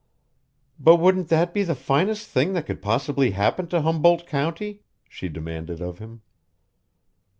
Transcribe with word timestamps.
"But 0.79 0.95
wouldn't 0.95 1.27
that 1.27 1.53
be 1.53 1.61
the 1.61 1.75
finest 1.75 2.27
thing 2.27 2.53
that 2.53 2.65
could 2.65 2.81
possibly 2.81 3.33
happen 3.37 3.67
to 3.67 3.83
Humboldt 3.83 4.25
County?" 4.25 4.81
she 5.07 5.29
demanded 5.29 5.79
of 5.79 5.99
him. 5.99 6.23